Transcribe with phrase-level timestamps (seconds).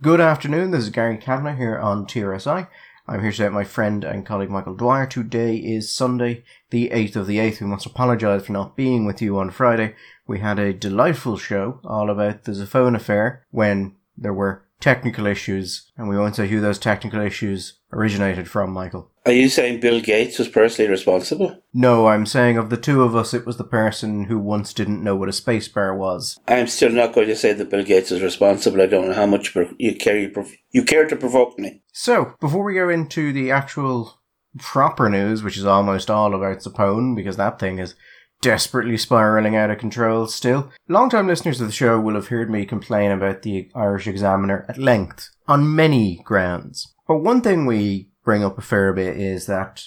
[0.00, 2.68] Good afternoon, this is Gary Kavanagh here on TRSI.
[3.08, 5.08] I'm here today with my friend and colleague Michael Dwyer.
[5.08, 7.60] Today is Sunday, the 8th of the 8th.
[7.60, 9.96] We must apologise for not being with you on Friday.
[10.24, 15.90] We had a delightful show all about the Zappone affair when there were technical issues,
[15.96, 19.10] and we won't say who those technical issues originated from, Michael.
[19.26, 21.62] Are you saying Bill Gates was personally responsible?
[21.74, 25.02] No, I'm saying of the two of us, it was the person who once didn't
[25.02, 26.38] know what a spacebar was.
[26.46, 28.80] I'm still not going to say that Bill Gates is responsible.
[28.80, 30.30] I don't know how much you care,
[30.70, 31.82] you care to provoke me.
[31.92, 34.20] So, before we go into the actual
[34.58, 37.94] proper news, which is almost all about Zappone, because that thing is
[38.40, 40.70] desperately spiraling out of control still.
[40.88, 44.78] Long-time listeners of the show will have heard me complain about the Irish Examiner at
[44.78, 46.94] length, on many grounds.
[47.06, 49.82] But one thing we bring up a fair bit is that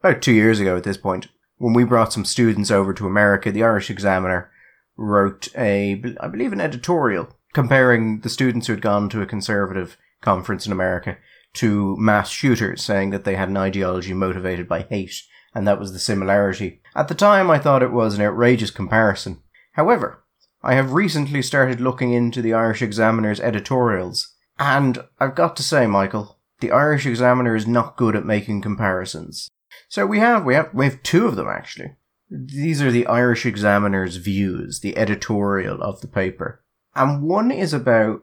[0.00, 1.28] about two years ago at this point,
[1.58, 4.50] when we brought some students over to America, the Irish Examiner
[4.96, 9.96] wrote a, I believe, an editorial comparing the students who had gone to a conservative
[10.20, 11.16] conference in America
[11.54, 15.22] to mass shooters, saying that they had an ideology motivated by hate,
[15.56, 16.82] and that was the similarity.
[16.94, 19.40] At the time, I thought it was an outrageous comparison.
[19.72, 20.22] However,
[20.62, 25.86] I have recently started looking into the Irish Examiner's editorials, and I've got to say,
[25.86, 29.48] Michael, the Irish Examiner is not good at making comparisons.
[29.88, 31.96] So we have we have we have two of them actually.
[32.28, 36.62] These are the Irish Examiner's views, the editorial of the paper.
[36.94, 38.20] And one is about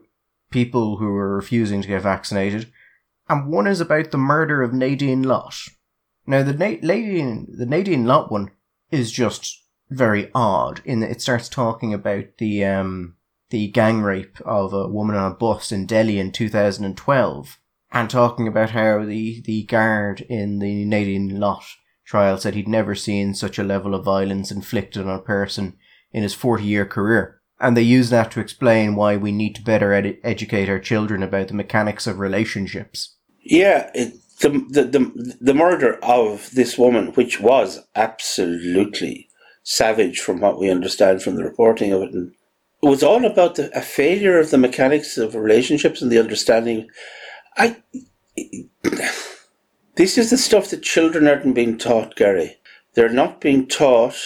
[0.52, 2.70] people who are refusing to get vaccinated,
[3.28, 5.56] and one is about the murder of Nadine Lott.
[6.26, 8.50] Now the Na- Nadine the Nadine Lott one
[8.90, 13.16] is just very odd in that it starts talking about the um
[13.50, 17.58] the gang rape of a woman on a bus in Delhi in 2012
[17.92, 21.64] and talking about how the, the guard in the Nadine Lott
[22.04, 25.76] trial said he'd never seen such a level of violence inflicted on a person
[26.12, 27.40] in his 40 year career.
[27.60, 31.22] And they use that to explain why we need to better ed- educate our children
[31.22, 33.16] about the mechanics of relationships.
[33.40, 39.28] Yeah, it, the, the, the, the murder of this woman, which was absolutely
[39.62, 42.32] savage from what we understand from the reporting of it, and
[42.82, 46.88] it was all about the, a failure of the mechanics of relationships and the understanding
[47.56, 47.76] I.
[49.96, 52.56] This is the stuff that children aren't being taught, Gary.
[52.94, 54.16] They're not being taught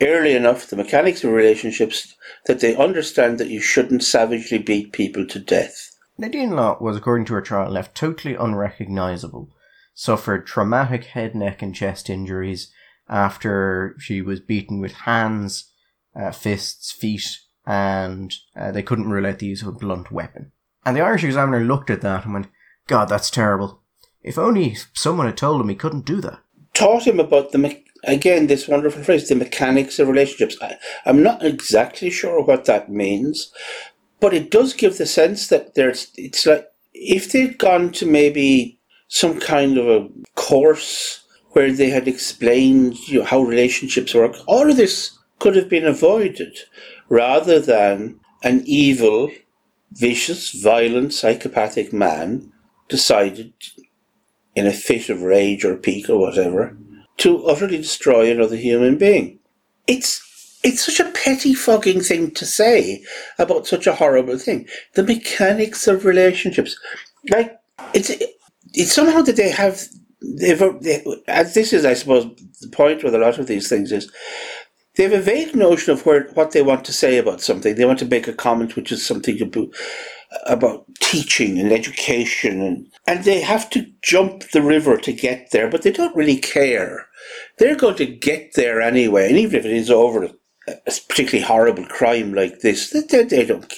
[0.00, 2.14] early enough the mechanics of relationships
[2.46, 5.93] that they understand that you shouldn't savagely beat people to death.
[6.16, 9.50] Nadine Lott was, according to her trial, left totally unrecognizable.
[9.94, 12.72] Suffered traumatic head, neck, and chest injuries
[13.08, 15.70] after she was beaten with hands,
[16.14, 20.52] uh, fists, feet, and uh, they couldn't rule out the use of a blunt weapon.
[20.84, 22.48] And the Irish Examiner looked at that and went,
[22.86, 23.80] God, that's terrible.
[24.22, 26.40] If only someone had told him he couldn't do that.
[26.72, 30.56] Taught him about the, me- again, this wonderful phrase, the mechanics of relationships.
[30.60, 30.76] I,
[31.06, 33.52] I'm not exactly sure what that means,
[34.24, 38.80] but it does give the sense that there's, it's like, if they'd gone to maybe
[39.08, 44.70] some kind of a course where they had explained you know, how relationships work, all
[44.70, 46.56] of this could have been avoided
[47.10, 49.30] rather than an evil
[49.92, 52.50] vicious, violent, psychopathic man
[52.88, 53.52] decided,
[54.54, 56.74] in a fit of rage or pique or whatever,
[57.18, 59.38] to utterly destroy another human being.
[59.86, 60.23] It's
[60.64, 63.04] it's such a pettifogging thing to say
[63.38, 64.66] about such a horrible thing.
[64.94, 66.76] The mechanics of relationships,
[67.30, 67.56] like
[67.92, 68.10] it's
[68.72, 69.82] it's somehow that they have
[70.40, 72.24] they've they, as this is, I suppose,
[72.62, 74.10] the point with a lot of these things is
[74.96, 77.74] they have a vague notion of where what they want to say about something.
[77.74, 79.68] They want to make a comment which is something about,
[80.46, 85.68] about teaching and education, and, and they have to jump the river to get there,
[85.68, 87.06] but they don't really care.
[87.58, 90.30] They're going to get there anyway, and even if it is over
[90.68, 93.72] a, particularly horrible crime like this, they, they don't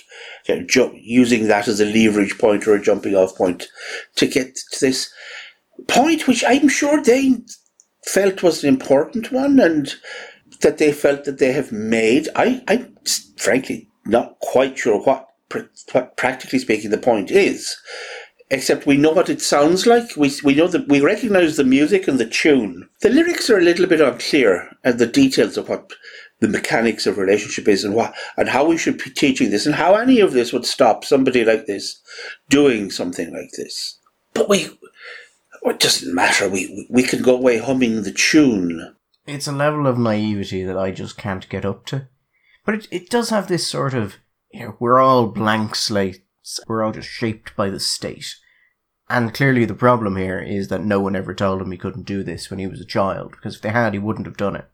[0.67, 3.69] ju- using that as a leverage point or a jumping off point
[4.17, 5.11] to get to this
[5.89, 7.37] point, which I'm sure they
[8.07, 9.95] felt was an important one, and
[10.63, 12.29] that they felt that they have made.
[12.37, 12.97] I, I'm
[13.37, 15.29] frankly not quite sure what,
[15.93, 17.77] what, practically speaking, the point is.
[18.49, 20.17] Except we know what it sounds like.
[20.17, 22.89] We, we know that we recognize the music and the tune.
[23.01, 25.91] The lyrics are a little bit unclear, and the details of what
[26.41, 29.75] the mechanics of relationship is, and what and how we should be teaching this, and
[29.75, 32.01] how any of this would stop somebody like this
[32.49, 33.99] doing something like this.
[34.35, 34.69] But we,
[35.63, 36.49] it doesn't matter.
[36.49, 38.97] We we can go away humming the tune
[39.27, 42.09] it's a level of naivety that I just can't get up to.
[42.65, 44.17] But it, it does have this sort of,
[44.53, 48.37] you know, we're all blank slates, we're all just shaped by the state.
[49.09, 52.23] And clearly the problem here is that no one ever told him he couldn't do
[52.23, 54.69] this when he was a child, because if they had, he wouldn't have done it.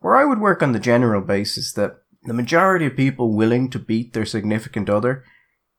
[0.00, 3.78] Where I would work on the general basis that the majority of people willing to
[3.78, 5.24] beat their significant other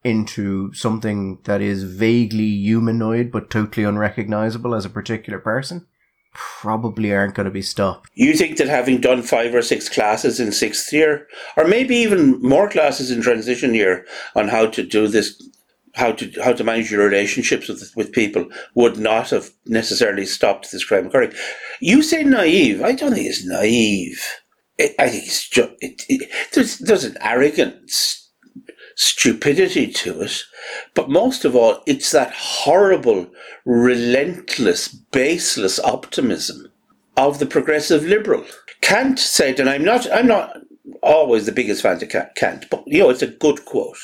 [0.03, 5.85] into something that is vaguely humanoid but totally unrecognizable as a particular person
[6.33, 8.09] probably aren't going to be stopped.
[8.13, 11.27] You think that having done five or six classes in sixth year,
[11.57, 14.05] or maybe even more classes in transition year
[14.35, 15.41] on how to do this,
[15.95, 20.71] how to how to manage your relationships with with people, would not have necessarily stopped
[20.71, 21.33] this crime occurring.
[21.79, 22.81] You say naive.
[22.81, 24.23] I don't think it's naive.
[24.77, 28.19] It, I think it's just it, it, there's there's an arrogance
[28.99, 30.43] stupidity to it.
[30.93, 33.27] But most of all, it's that horrible,
[33.65, 36.69] relentless, baseless optimism
[37.15, 38.45] of the progressive liberal.
[38.81, 40.57] Kant said, and I'm not, I'm not
[41.01, 43.97] always the biggest fan of Kant, but you know, it's a good quote.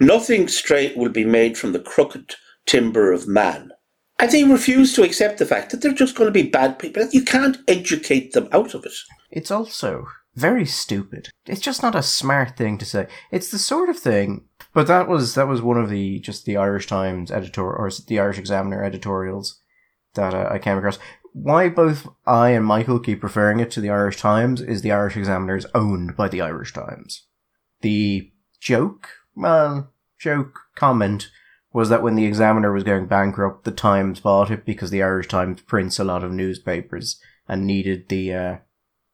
[0.00, 2.34] Nothing straight will be made from the crooked
[2.66, 3.72] timber of man.
[4.18, 7.06] And they refuse to accept the fact that they're just going to be bad people.
[7.12, 8.92] You can't educate them out of it.
[9.30, 11.28] It's also very stupid.
[11.46, 13.06] It's just not a smart thing to say.
[13.30, 14.44] It's the sort of thing.
[14.72, 18.20] But that was that was one of the just the Irish Times editor or the
[18.20, 19.60] Irish Examiner editorials
[20.14, 20.98] that uh, I came across.
[21.42, 25.16] Why both I and Michael keep referring it to the Irish Times is the Irish
[25.16, 27.26] Examiner is owned by the Irish Times.
[27.80, 31.30] The joke, well, joke comment
[31.72, 35.28] was that when the Examiner was going bankrupt, the Times bought it because the Irish
[35.28, 38.56] Times prints a lot of newspapers and needed the uh,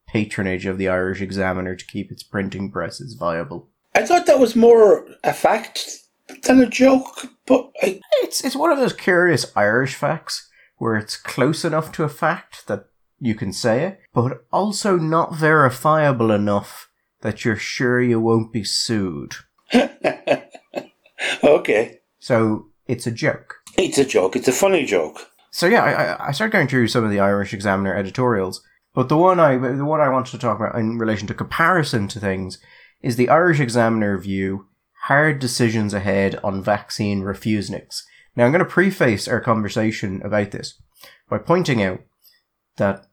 [0.06, 3.68] patronage of the Irish Examiner to keep its printing presses viable.
[3.94, 5.98] I thought that was more a fact
[6.44, 8.00] than a joke, but I...
[8.22, 12.66] it's it's one of those curious Irish facts where it's close enough to a fact
[12.66, 12.86] that
[13.18, 16.90] you can say it, but also not verifiable enough
[17.22, 19.34] that you're sure you won't be sued.
[21.44, 22.00] okay.
[22.18, 23.56] So it's a joke.
[23.78, 24.36] It's a joke.
[24.36, 25.30] It's a funny joke.
[25.50, 28.62] So yeah, I, I started going through some of the Irish Examiner editorials,
[28.92, 32.08] but the one I the one I wanted to talk about in relation to comparison
[32.08, 32.58] to things
[33.00, 34.66] is the Irish Examiner view
[35.04, 38.02] hard decisions ahead on vaccine refuseniks.
[38.36, 40.80] Now I'm going to preface our conversation about this
[41.28, 42.00] by pointing out
[42.76, 43.06] that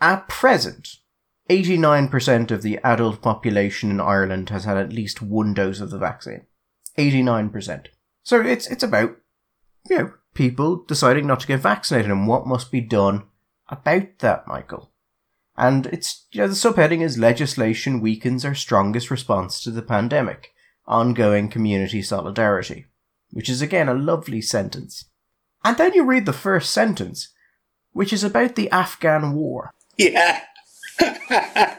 [0.00, 0.96] at present
[1.50, 5.98] 89% of the adult population in Ireland has had at least one dose of the
[5.98, 6.46] vaccine.
[6.96, 7.86] 89%.
[8.22, 9.16] So it's it's about
[9.88, 13.24] you know people deciding not to get vaccinated and what must be done
[13.68, 14.90] about that, Michael.
[15.56, 20.52] And it's, you know, the subheading is legislation weakens our strongest response to the pandemic,
[20.86, 22.86] ongoing community solidarity,
[23.34, 25.06] which is again a lovely sentence.
[25.64, 27.34] And then you read the first sentence,
[27.92, 29.74] which is about the Afghan war.
[29.98, 30.40] Yeah.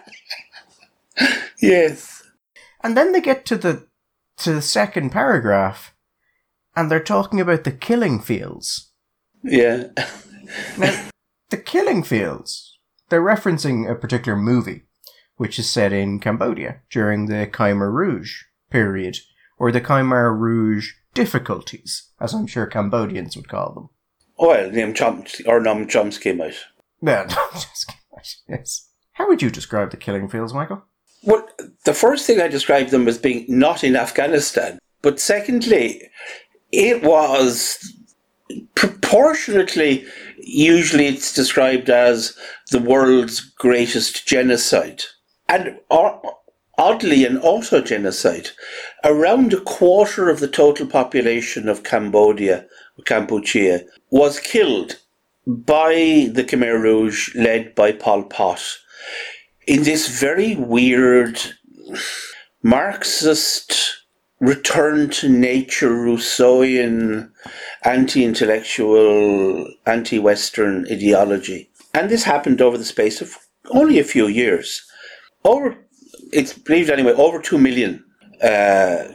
[1.62, 2.24] yes.
[2.84, 3.88] And then they get to the
[4.38, 5.96] to the second paragraph
[6.76, 8.92] and they're talking about the killing fields.
[9.42, 9.86] Yeah.
[10.78, 11.08] now,
[11.50, 12.78] the killing fields
[13.08, 14.84] they're referencing a particular movie,
[15.38, 19.20] which is set in Cambodia during the Khmer Rouge period,
[19.58, 23.90] or the Khmer Rouge difficulties, as I'm sure Cambodians would call them.
[24.38, 26.56] Well, Noam Chomsky, or Noam Chomsky might.
[27.02, 28.90] Yeah, Chomsky might, yes.
[29.14, 30.84] How would you describe the killing fields, Michael?
[31.24, 31.48] Well,
[31.86, 36.04] the first thing I described them as being not in Afghanistan, but secondly,
[36.72, 37.80] it was
[38.76, 40.06] proportionately,
[40.38, 42.38] usually it's described as
[42.72, 45.04] the world's greatest genocide.
[45.48, 45.80] And
[46.78, 48.50] oddly, an auto genocide.
[49.04, 52.66] Around a quarter of the total population of Cambodia,
[53.02, 55.00] Kampuchea, was killed
[55.46, 58.62] by the Khmer Rouge led by Pol Pot
[59.68, 61.40] in this very weird
[62.62, 64.04] Marxist
[64.40, 67.32] return to nature Rousseauian
[67.84, 71.70] anti-intellectual, anti-Western ideology.
[71.94, 73.38] And this happened over the space of
[73.72, 74.84] only a few years.
[75.44, 75.78] Over,
[76.36, 78.04] it's believed anyway, over two million
[78.44, 79.06] uh,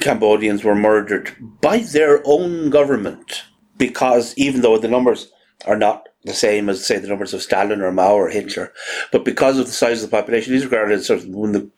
[0.00, 3.44] Cambodians were murdered by their own government
[3.78, 5.30] because even though the numbers
[5.66, 8.72] are not the same as, say, the numbers of Stalin or Mao or Hitler,
[9.10, 11.62] but because of the size of the population, these regarded as sort of one of
[11.62, 11.70] the,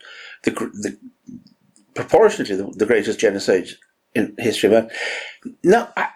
[0.43, 0.99] the, the
[1.95, 3.69] proportionately the, the, greatest genocide
[4.15, 4.71] in history.
[4.71, 4.91] But
[5.63, 6.09] no, I,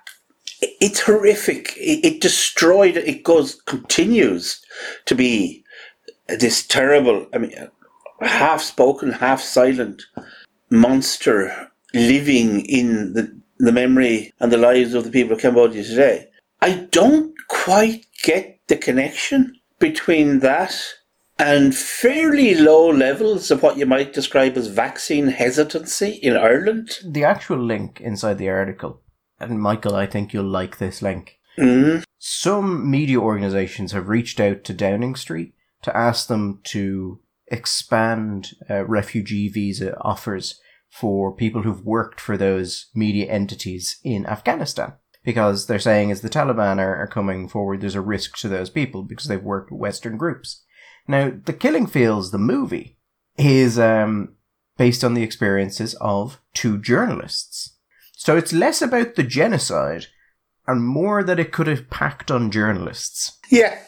[0.60, 1.76] it's horrific.
[1.76, 2.96] It, it destroyed.
[2.96, 4.60] It goes continues
[5.06, 5.64] to be
[6.28, 7.26] this terrible.
[7.34, 7.52] I mean,
[8.22, 10.02] half spoken, half silent
[10.70, 16.26] monster living in the the memory and the lives of the people of Cambodia today.
[16.60, 20.74] I don't quite get the connection between that
[21.38, 26.98] and fairly low levels of what you might describe as vaccine hesitancy in Ireland.
[27.04, 29.00] The actual link inside the article,
[29.38, 31.38] and Michael, I think you'll like this link.
[31.58, 32.02] Mm-hmm.
[32.18, 37.20] Some media organisations have reached out to Downing Street to ask them to
[37.52, 44.94] expand uh, refugee visa offers for people who've worked for those media entities in Afghanistan.
[45.24, 48.70] Because they're saying as the Taliban are, are coming forward, there's a risk to those
[48.70, 50.64] people because they've worked with Western groups.
[51.06, 52.98] Now, The Killing Fields, the movie,
[53.38, 54.34] is um,
[54.76, 57.76] based on the experiences of two journalists.
[58.16, 60.06] So it's less about the genocide
[60.66, 63.38] and more that it could have packed on journalists.
[63.50, 63.78] Yeah,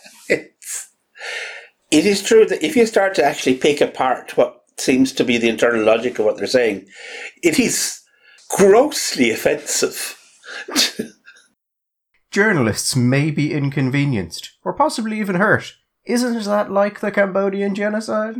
[1.94, 5.38] it is true that if you start to actually pick apart what seems to be
[5.38, 6.86] the internal logic of what they're saying,
[7.42, 8.00] it is
[8.50, 10.18] grossly offensive.
[12.32, 15.74] Journalists may be inconvenienced, or possibly even hurt.
[16.04, 18.36] Isn't that like the Cambodian genocide?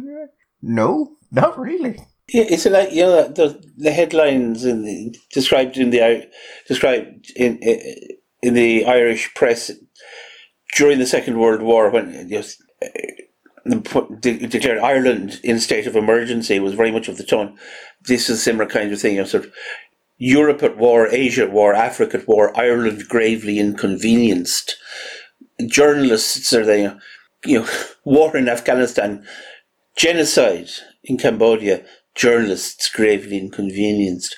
[0.61, 1.99] No, not really.
[2.29, 6.29] Yeah, it's like you know the the headlines in the, described in the
[6.67, 7.59] described in
[8.43, 9.71] in the Irish press
[10.77, 12.29] during the Second World War when
[13.65, 17.59] you know, declared Ireland in state of emergency was very much of the tone.
[18.03, 19.17] This is a similar kind of thing.
[19.17, 19.53] You know, sort of
[20.19, 24.77] Europe at war, Asia at war, Africa at war, Ireland gravely inconvenienced.
[25.67, 27.01] Journalists are there,
[27.45, 27.69] you know,
[28.05, 29.27] war in Afghanistan,
[29.97, 30.71] genocide
[31.03, 34.37] in Cambodia, journalists gravely inconvenienced.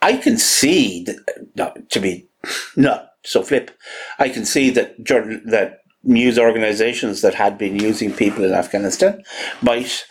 [0.00, 2.28] I can see that, not to be
[2.76, 3.70] not so flip,
[4.18, 9.22] I can see that journal, that news organizations that had been using people in Afghanistan
[9.62, 10.06] might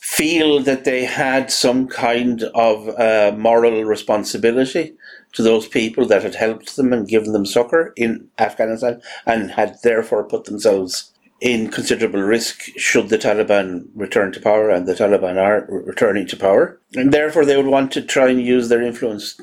[0.00, 4.94] feel that they had some kind of uh, moral responsibility
[5.32, 9.76] to those people that had helped them and given them succor in Afghanistan and had
[9.82, 15.36] therefore put themselves in considerable risk should the Taliban return to power, and the Taliban
[15.38, 16.78] are returning to power.
[16.94, 19.40] And therefore, they would want to try and use their influence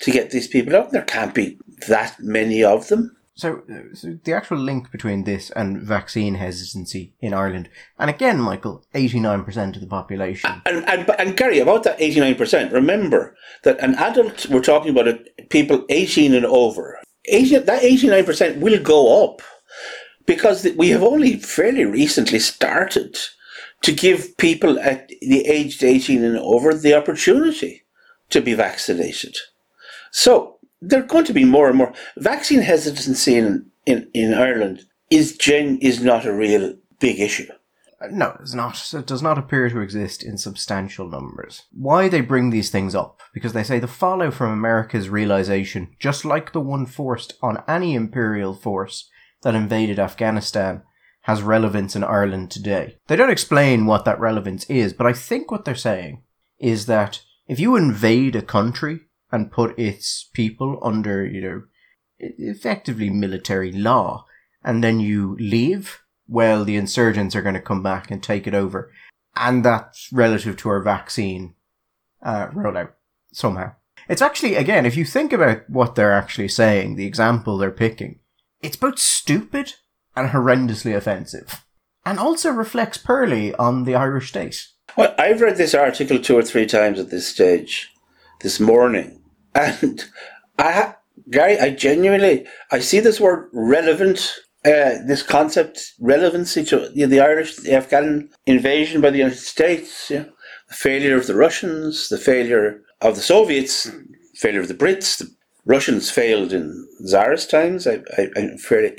[0.00, 0.92] to get these people out.
[0.92, 1.58] There can't be
[1.88, 3.16] that many of them.
[3.34, 3.62] So,
[3.94, 9.44] so, the actual link between this and vaccine hesitancy in Ireland, and again, Michael, eighty-nine
[9.44, 10.60] percent of the population.
[10.66, 15.08] And, and, and Gary, about that eighty-nine percent, remember that an adult, we're talking about
[15.08, 16.98] it, people eighteen and over.
[17.26, 19.42] 80, that eighty-nine percent will go up
[20.26, 23.18] because we have only fairly recently started
[23.82, 27.82] to give people at the aged 18 and over the opportunity
[28.28, 29.36] to be vaccinated.
[30.12, 34.86] So there are going to be more and more vaccine hesitancy in, in, in Ireland
[35.10, 37.46] is gen is not a real big issue.
[38.10, 38.94] No, it's not.
[38.94, 41.64] It does not appear to exist in substantial numbers.
[41.70, 43.20] Why they bring these things up?
[43.34, 47.94] Because they say the fallout from America's realization, just like the one forced on any
[47.94, 49.10] imperial force
[49.42, 50.82] that invaded Afghanistan,
[51.22, 52.96] has relevance in Ireland today.
[53.08, 56.22] They don't explain what that relevance is, but I think what they're saying
[56.58, 59.00] is that if you invade a country
[59.32, 61.62] and put its people under, you know,
[62.18, 64.26] effectively military law,
[64.62, 68.54] and then you leave, well, the insurgents are going to come back and take it
[68.54, 68.92] over.
[69.34, 71.54] And that's relative to our vaccine
[72.22, 72.90] uh, rollout
[73.32, 73.72] somehow.
[74.08, 78.18] It's actually, again, if you think about what they're actually saying, the example they're picking,
[78.60, 79.74] it's both stupid
[80.16, 81.64] and horrendously offensive,
[82.04, 84.66] and also reflects poorly on the Irish state.
[84.96, 87.94] Well, I've read this article two or three times at this stage
[88.40, 89.19] this morning,
[89.54, 90.04] and
[90.58, 90.94] I,
[91.30, 97.10] Gary, I genuinely, I see this word relevant, uh, this concept relevancy to you know,
[97.10, 100.30] the Irish, the Afghan invasion by the United States, you know,
[100.68, 103.90] the failure of the Russians, the failure of the Soviets,
[104.34, 105.30] failure of the Brits, the
[105.66, 107.86] Russians failed in Tsar's times.
[107.86, 108.96] I, I, fairly,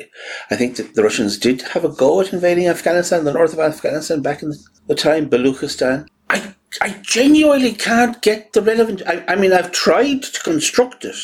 [0.50, 3.60] I think that the Russians did have a go at invading Afghanistan, the north of
[3.60, 6.08] Afghanistan, back in the, the time, Baluchistan.
[6.30, 9.02] I, I genuinely can't get the relevant.
[9.06, 11.16] I, I mean, I've tried to construct it,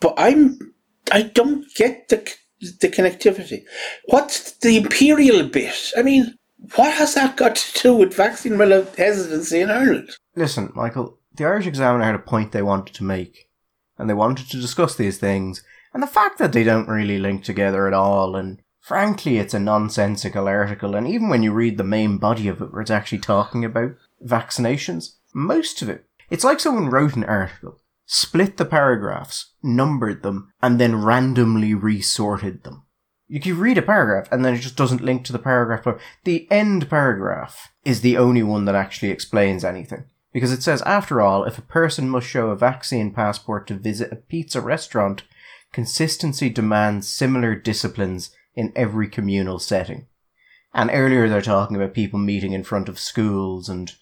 [0.00, 0.74] but I'm,
[1.10, 2.30] I don't get the
[2.60, 3.64] the connectivity.
[4.06, 5.92] What's the imperial bit?
[5.96, 6.36] I mean,
[6.74, 10.16] what has that got to do with vaccine hesitancy in Ireland?
[10.34, 13.48] Listen, Michael, the Irish Examiner had a point they wanted to make
[13.96, 17.42] and they wanted to discuss these things, and the fact that they don't really link
[17.42, 21.84] together at all, and frankly, it's a nonsensical article, and even when you read the
[21.84, 26.60] main body of it, where it's actually talking about vaccinations, most of it, it's like
[26.60, 32.84] someone wrote an article, split the paragraphs, numbered them, and then randomly resorted them.
[33.26, 36.00] You can read a paragraph and then it just doesn't link to the paragraph.
[36.24, 40.04] The end paragraph is the only one that actually explains anything.
[40.32, 44.12] Because it says, after all, if a person must show a vaccine passport to visit
[44.12, 45.24] a pizza restaurant,
[45.72, 50.06] consistency demands similar disciplines in every communal setting.
[50.74, 53.92] And earlier they're talking about people meeting in front of schools and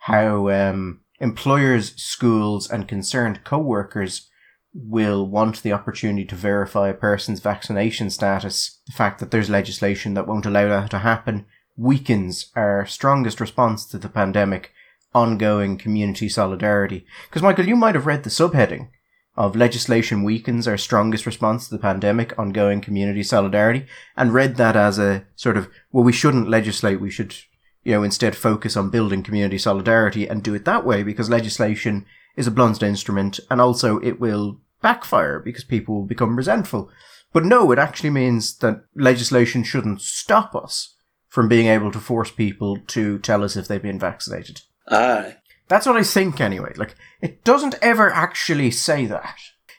[0.00, 4.28] how um, employers, schools, and concerned co-workers
[4.72, 8.80] will want the opportunity to verify a person's vaccination status.
[8.86, 13.86] The fact that there's legislation that won't allow that to happen weakens our strongest response
[13.86, 14.72] to the pandemic
[15.14, 17.04] ongoing community solidarity.
[17.28, 18.88] Because, Michael, you might have read the subheading
[19.36, 24.76] of legislation weakens our strongest response to the pandemic, ongoing community solidarity, and read that
[24.76, 27.34] as a sort of, well, we shouldn't legislate, we should,
[27.82, 32.04] you know, instead focus on building community solidarity and do it that way because legislation
[32.36, 36.90] is a blunt instrument and also it will backfire because people will become resentful.
[37.32, 40.96] But no, it actually means that legislation shouldn't stop us
[41.28, 44.62] from being able to force people to tell us if they've been vaccinated.
[44.88, 45.36] Aye.
[45.68, 46.72] That's what I think anyway.
[46.76, 49.36] Like, it doesn't ever actually say that.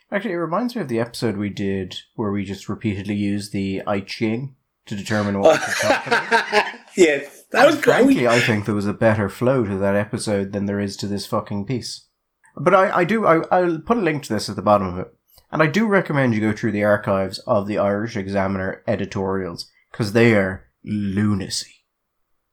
[0.10, 3.82] Actually, it reminds me of the episode we did where we just repeatedly used the
[3.86, 4.56] I Ching
[4.86, 6.66] to determine what we should talk about.
[6.96, 8.28] yes, that was Frankly, great.
[8.28, 11.26] I think there was a better flow to that episode than there is to this
[11.26, 12.08] fucking piece.
[12.56, 14.98] But I, I do, I, I'll put a link to this at the bottom of
[15.00, 15.08] it.
[15.52, 20.14] And I do recommend you go through the archives of the Irish Examiner editorials, because
[20.14, 21.86] they are lunacy.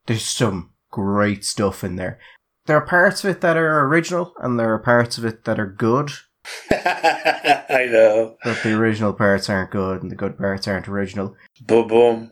[0.05, 2.19] There's some great stuff in there.
[2.65, 5.59] There are parts of it that are original, and there are parts of it that
[5.59, 6.11] are good,
[6.71, 8.37] I know.
[8.43, 11.35] but the original parts aren't good, and the good parts aren't original.
[11.61, 12.31] Boom, boom.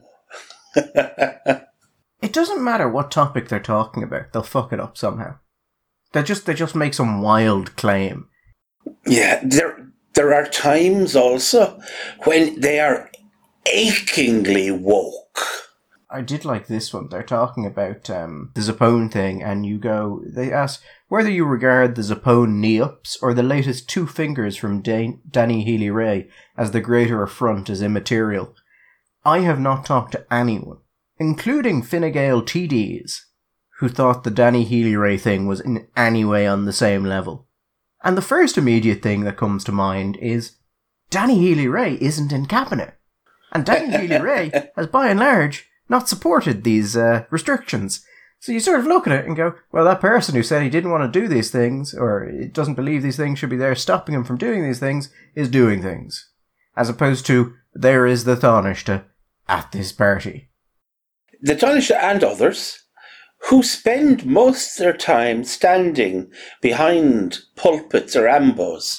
[2.27, 5.38] It doesn't matter what topic they're talking about, they'll fuck it up somehow.
[6.12, 8.27] They just, they just make some wild claim.
[9.05, 11.79] yeah, there there are times also
[12.25, 13.10] when they are
[13.65, 15.39] achingly woke.
[16.12, 17.07] I did like this one.
[17.07, 20.22] They're talking about um, the Zappone thing, and you go.
[20.25, 24.81] They ask whether you regard the Zappone knee ups or the latest two fingers from
[24.81, 28.53] Dan- Danny Healy-Rae as the greater affront is immaterial.
[29.24, 30.79] I have not talked to anyone,
[31.19, 33.21] including Fine Gael TDs,
[33.79, 37.47] who thought the Danny Healy-Rae thing was in any way on the same level.
[38.03, 40.57] And the first immediate thing that comes to mind is
[41.09, 42.97] Danny Healy-Rae isn't in cabinet.
[43.51, 48.05] And Danny Healy Rae has by and large not supported these uh, restrictions.
[48.39, 50.69] So you sort of look at it and go, well, that person who said he
[50.69, 53.74] didn't want to do these things, or it doesn't believe these things should be there
[53.74, 56.29] stopping him from doing these things, is doing things.
[56.75, 59.03] As opposed to, there is the Taoiseach
[59.50, 60.50] at this party.
[61.41, 62.83] The Taoiseach and others
[63.50, 68.97] who spend most of their time standing behind pulpits or ambos,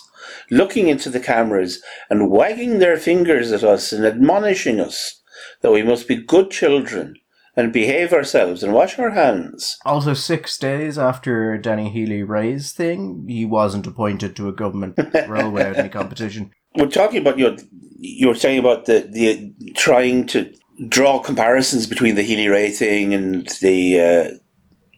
[0.51, 5.23] looking into the cameras and wagging their fingers at us and admonishing us
[5.63, 7.15] that we must be good children
[7.57, 9.79] and behave ourselves and wash our hands.
[9.85, 14.97] Also, six days after Danny Healy-Rae's thing, he wasn't appointed to a government
[15.29, 16.53] role without any competition.
[16.77, 17.57] We're talking about your.
[18.01, 20.53] You were saying about the the trying to
[20.87, 24.39] draw comparisons between the Healy-Rae thing and the uh,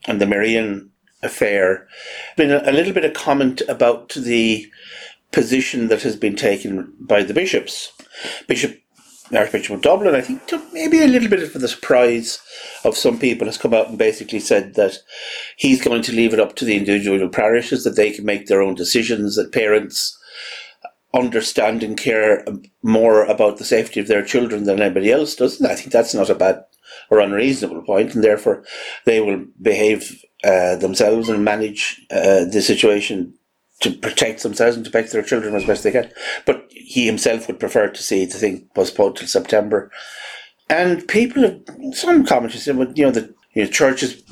[0.06, 0.90] and the Merrion
[1.22, 1.88] affair.
[2.36, 4.70] Been a, a little bit of comment about the
[5.32, 7.92] position that has been taken by the bishops.
[8.48, 8.80] Bishop
[9.32, 12.40] Archbishop of Dublin, I think, to maybe a little bit of the surprise
[12.84, 14.98] of some people, has come out and basically said that
[15.56, 18.60] he's going to leave it up to the individual parishes that they can make their
[18.60, 19.36] own decisions.
[19.36, 20.18] That parents
[21.14, 22.44] understand and care
[22.82, 25.60] more about the safety of their children than anybody else does.
[25.60, 26.64] And I think that's not a bad
[27.10, 28.64] or unreasonable point, and therefore
[29.04, 33.34] they will behave uh, themselves and manage uh, the situation
[33.80, 36.10] to protect themselves and to protect their children as best they can.
[36.44, 39.90] But he himself would prefer to see the thing postponed till September.
[40.68, 41.60] And people have
[41.94, 44.22] some commenters well, you know, the you know, church is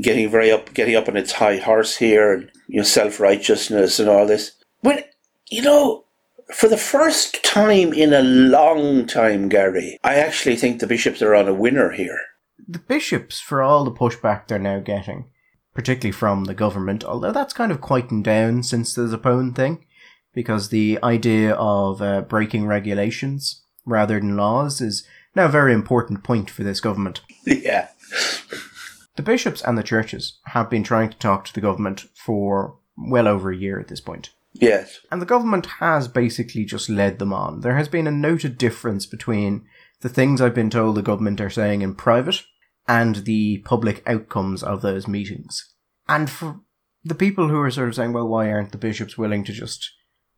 [0.00, 3.98] getting very up, getting up on its high horse here, and you know, self righteousness
[3.98, 4.52] and all this.
[4.82, 5.10] But
[5.50, 6.04] you know,
[6.52, 11.34] for the first time in a long time, Gary, I actually think the bishops are
[11.34, 12.18] on a winner here.
[12.68, 15.30] The bishops, for all the pushback they're now getting,
[15.74, 19.84] particularly from the government, although that's kind of quietened down since the Zappone thing,
[20.34, 26.22] because the idea of uh, breaking regulations rather than laws is now a very important
[26.22, 27.20] point for this government.
[27.44, 27.88] yeah.
[29.16, 33.28] The bishops and the churches have been trying to talk to the government for well
[33.28, 34.30] over a year at this point.
[34.54, 35.00] Yes.
[35.10, 37.60] And the government has basically just led them on.
[37.60, 39.64] There has been a noted difference between
[40.00, 42.42] the things I've been told the government are saying in private
[42.86, 45.72] and the public outcomes of those meetings.
[46.08, 46.60] And for
[47.04, 49.90] the people who are sort of saying, well, why aren't the bishops willing to just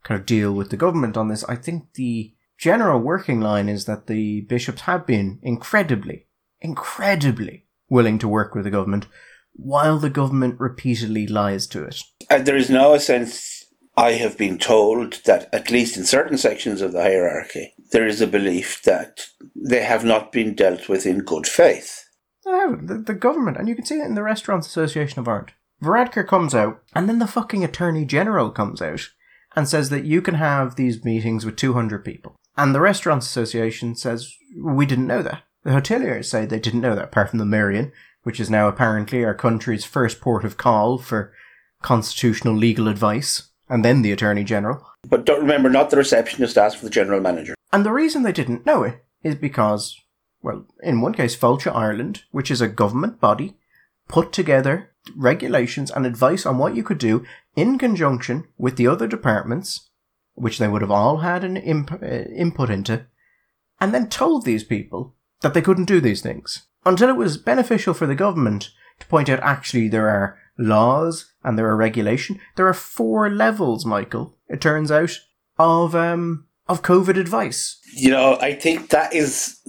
[0.03, 1.45] kind of deal with the government on this?
[1.45, 6.27] I think the general working line is that the bishops have been incredibly,
[6.61, 9.07] incredibly willing to work with the government
[9.53, 12.01] while the government repeatedly lies to it.
[12.29, 13.54] And there is now a sense,
[13.97, 18.21] I have been told, that at least in certain sections of the hierarchy, there is
[18.21, 22.05] a belief that they have not been dealt with in good faith.
[22.45, 25.53] The, the government, and you can see it in the Restaurants Association of Ireland.
[25.83, 29.09] Varadkar comes out, and then the fucking Attorney General comes out
[29.55, 32.37] and says that you can have these meetings with 200 people.
[32.57, 35.43] And the Restaurants Association says, we didn't know that.
[35.63, 39.25] The hoteliers say they didn't know that, apart from the Merrion, which is now apparently
[39.25, 41.33] our country's first port of call for
[41.83, 44.85] constitutional legal advice, and then the Attorney General.
[45.09, 47.55] But don't remember, not the receptionist asked for the general manager.
[47.73, 50.01] And the reason they didn't know it is because,
[50.43, 53.57] well, in one case, Fáilte Ireland, which is a government body,
[54.09, 57.25] put together regulations and advice on what you could do
[57.57, 59.91] in conjunction with the other departments,
[60.35, 63.07] which they would have all had an imp- uh, input into,
[63.81, 67.95] and then told these people that they couldn't do these things until it was beneficial
[67.95, 72.41] for the government to point out actually there are laws and there are regulation.
[72.57, 74.37] There are four levels, Michael.
[74.49, 75.19] It turns out
[75.59, 77.79] of um of COVID advice.
[77.95, 79.61] You know, I think that is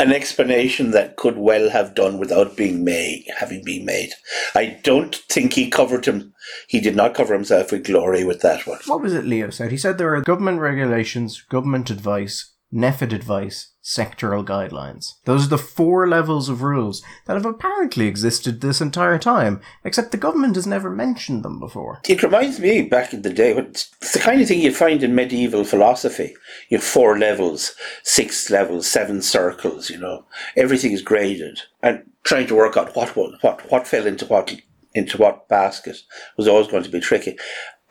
[0.00, 4.10] an explanation that could well have done without being made, having been made.
[4.54, 6.32] I don't think he covered him.
[6.68, 8.78] He did not cover himself with glory with that one.
[8.86, 9.70] What was it Leo said?
[9.70, 15.14] He said there are government regulations, government advice, NPHET advice, sectoral guidelines.
[15.24, 20.12] Those are the four levels of rules that have apparently existed this entire time, except
[20.12, 22.00] the government has never mentioned them before.
[22.08, 25.14] It reminds me back in the day, it's the kind of thing you find in
[25.14, 26.34] medieval philosophy.
[26.68, 30.26] You have four levels, six levels, seven circles, you know.
[30.56, 31.60] Everything is graded.
[31.82, 34.54] And trying to work out what what what, fell into what
[34.94, 35.96] into what basket
[36.36, 37.38] was always going to be tricky.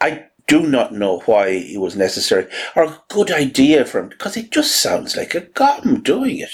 [0.01, 4.35] I do not know why it was necessary or a good idea for him because
[4.35, 6.51] it just sounds like a gum doing it.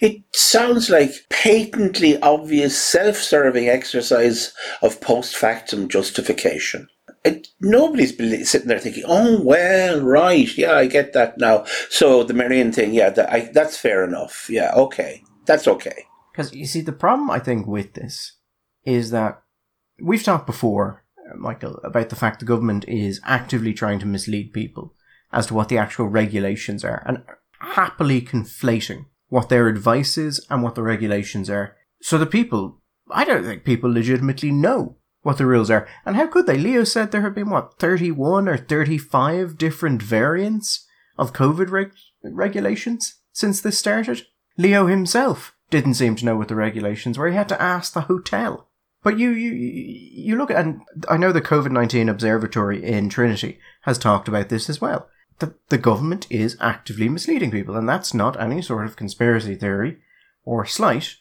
[0.00, 6.88] It sounds like patently obvious self-serving exercise of post-factum justification.
[7.24, 8.16] It, nobody's
[8.48, 12.94] sitting there thinking, "Oh well, right, yeah, I get that now." So the Merrion thing,
[12.94, 14.46] yeah, that, I, that's fair enough.
[14.48, 16.04] Yeah, okay, that's okay.
[16.30, 18.34] Because you see, the problem I think with this
[18.84, 19.42] is that
[20.00, 24.06] we've talked before Um, Michael, uh, about the fact the government is actively trying to
[24.06, 24.94] mislead people
[25.32, 27.22] as to what the actual regulations are and
[27.58, 31.76] happily conflating what their advice is and what the regulations are.
[32.00, 35.88] So the people, I don't think people legitimately know what the rules are.
[36.04, 36.56] And how could they?
[36.56, 40.86] Leo said there have been, what, 31 or 35 different variants
[41.18, 44.22] of COVID reg- regulations since this started?
[44.56, 47.28] Leo himself didn't seem to know what the regulations were.
[47.28, 48.68] He had to ask the hotel.
[49.06, 53.60] But you, you, you look at, and I know the COVID 19 Observatory in Trinity
[53.82, 55.08] has talked about this as well.
[55.38, 59.98] That the government is actively misleading people, and that's not any sort of conspiracy theory
[60.44, 61.14] or slight.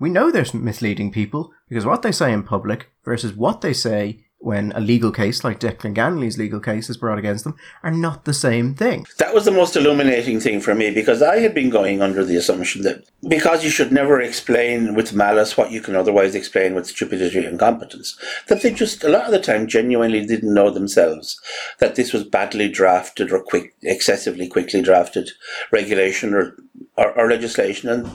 [0.00, 4.24] We know they're misleading people because what they say in public versus what they say
[4.42, 8.24] when a legal case like Declan Ganley's legal case is brought against them are not
[8.24, 9.06] the same thing.
[9.18, 12.34] That was the most illuminating thing for me because I had been going under the
[12.34, 16.88] assumption that because you should never explain with malice what you can otherwise explain with
[16.88, 21.40] stupidity and incompetence, that they just a lot of the time genuinely didn't know themselves
[21.78, 25.30] that this was badly drafted or quick, excessively quickly drafted
[25.70, 26.56] regulation or,
[26.96, 28.10] or, or legislation, and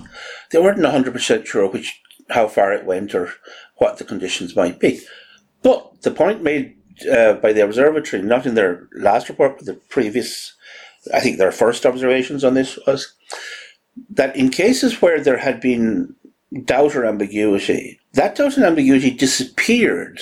[0.51, 3.31] they weren't hundred percent sure which how far it went or
[3.77, 4.99] what the conditions might be.
[5.63, 6.75] But the point made
[7.11, 10.55] uh, by the observatory, not in their last report, but the previous,
[11.13, 13.13] I think their first observations on this was
[14.09, 16.15] that in cases where there had been
[16.65, 20.21] doubt or ambiguity, that doubt and ambiguity disappeared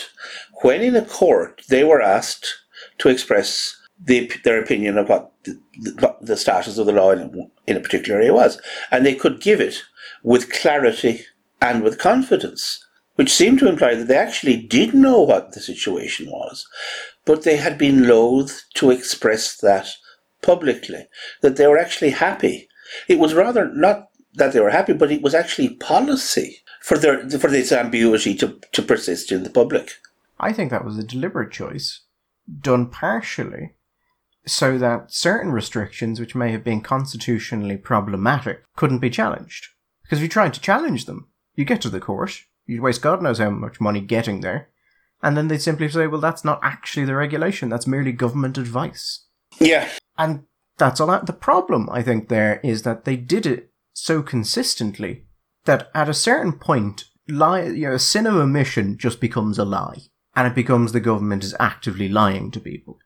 [0.61, 2.55] when in a court they were asked
[2.97, 7.49] to express the, their opinion of what the, the, the status of the law in,
[7.67, 8.59] in a particular area was.
[8.91, 9.83] And they could give it
[10.23, 11.25] with clarity
[11.61, 12.84] and with confidence
[13.15, 16.67] which seemed to imply that they actually did know what the situation was,
[17.25, 19.87] but they had been loath to express that
[20.41, 21.07] publicly,
[21.41, 22.67] that they were actually happy.
[23.07, 27.27] It was rather not that they were happy, but it was actually policy for their
[27.29, 29.91] for this ambiguity to, to persist in the public.
[30.39, 32.01] I think that was a deliberate choice,
[32.61, 33.75] done partially
[34.47, 39.67] so that certain restrictions which may have been constitutionally problematic couldn't be challenged.
[40.03, 43.21] Because if you tried to challenge them, you get to the court, You'd waste God
[43.21, 44.69] knows how much money getting there.
[45.21, 47.69] And then they'd simply say, well, that's not actually the regulation.
[47.69, 49.25] That's merely government advice.
[49.59, 49.89] Yeah.
[50.17, 50.43] And
[50.77, 51.25] that's all that.
[51.25, 55.25] The problem, I think, there is that they did it so consistently
[55.65, 59.65] that at a certain point, lie, you know, a sin of omission just becomes a
[59.65, 59.99] lie.
[60.35, 62.99] And it becomes the government is actively lying to people.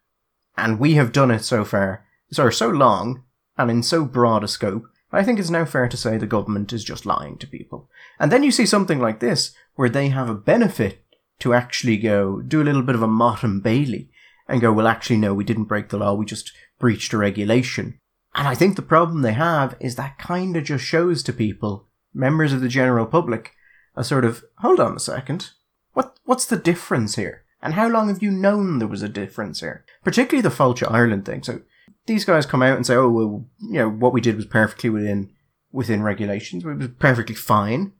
[0.58, 3.24] And we have done it so far, sorry, so long,
[3.58, 6.72] and in so broad a scope, I think it's now fair to say the government
[6.72, 7.90] is just lying to people.
[8.20, 11.04] And then you see something like this, where they have a benefit
[11.40, 14.12] to actually go do a little bit of a Motte and Bailey
[14.48, 18.00] and go, well, actually, no, we didn't break the law, we just breached a regulation.
[18.36, 21.88] And I think the problem they have is that kind of just shows to people,
[22.14, 23.54] members of the general public,
[23.96, 25.52] a sort of, hold on a second,
[25.94, 27.44] what, what's the difference here?
[27.62, 29.84] And how long have you known there was a difference here?
[30.04, 31.44] Particularly the Fáilte Ireland thing.
[31.44, 31.62] So
[32.10, 34.90] these guys come out and say, "Oh, well, you know, what we did was perfectly
[34.90, 35.32] within
[35.72, 36.66] within regulations.
[36.66, 37.94] It was perfectly fine."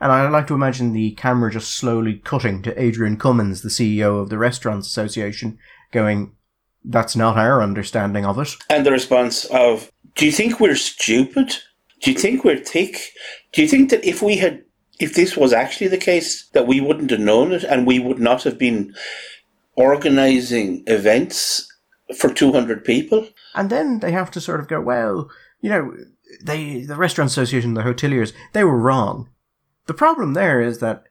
[0.00, 4.20] And I like to imagine the camera just slowly cutting to Adrian Cummins, the CEO
[4.20, 5.58] of the Restaurants Association,
[5.90, 6.32] going,
[6.84, 8.50] That's not our understanding of it.
[8.70, 11.56] And the response of, Do you think we're stupid?
[12.00, 13.12] Do you think we're thick?
[13.52, 14.62] Do you think that if we had,
[15.00, 18.20] if this was actually the case, that we wouldn't have known it and we would
[18.20, 18.94] not have been
[19.74, 21.67] organizing events
[22.16, 23.28] for 200 people?
[23.54, 25.94] And then they have to sort of go, well, you know,
[26.42, 29.28] they, the Restaurant Association, the hoteliers, they were wrong.
[29.86, 31.04] The problem there is that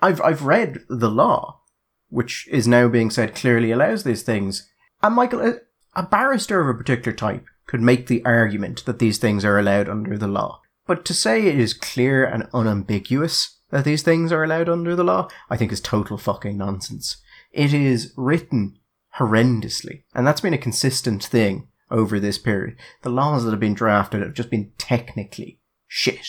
[0.00, 1.60] I've, I've read the law,
[2.08, 4.68] which is now being said clearly allows these things.
[5.02, 5.54] And Michael, a,
[5.94, 9.88] a barrister of a particular type could make the argument that these things are allowed
[9.88, 10.60] under the law.
[10.86, 15.04] But to say it is clear and unambiguous that these things are allowed under the
[15.04, 17.16] law, I think is total fucking nonsense.
[17.50, 18.78] It is written
[19.18, 20.02] horrendously.
[20.14, 22.76] And that's been a consistent thing over this period.
[23.02, 26.26] The laws that have been drafted have just been technically shit.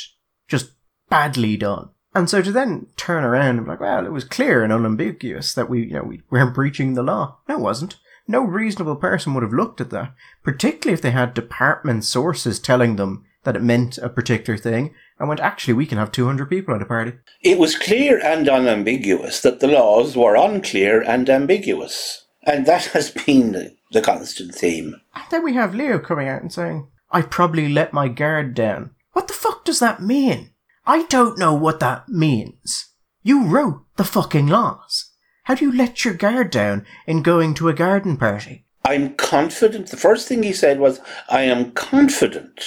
[0.48, 0.72] Just
[1.10, 1.90] badly done.
[2.14, 5.54] And so to then turn around and be like, well, it was clear and unambiguous
[5.54, 7.40] that we, you know, we weren't breaching the law.
[7.50, 7.98] No, it wasn't.
[8.28, 12.96] No reasonable person would have looked at that, particularly if they had department sources telling
[12.96, 16.74] them that it meant a particular thing and went, actually, we can have 200 people
[16.74, 17.14] at a party.
[17.42, 22.25] It was clear and unambiguous that the laws were unclear and ambiguous.
[22.46, 25.02] And that has been the, constant theme.
[25.16, 28.92] And then we have Leo coming out and saying, I probably let my guard down.
[29.14, 30.52] What the fuck does that mean?
[30.86, 32.90] I don't know what that means.
[33.24, 35.12] You wrote the fucking laws.
[35.44, 38.66] How do you let your guard down in going to a garden party?
[38.84, 39.88] I'm confident.
[39.88, 42.64] The first thing he said was, I am confident